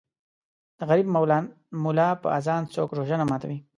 د 0.77 0.79
غریب 0.89 1.07
مولا 1.83 2.09
په 2.21 2.27
اذان 2.37 2.61
څوک 2.73 2.89
روژه 2.97 3.15
نه 3.21 3.25
ماتوي 3.29 3.59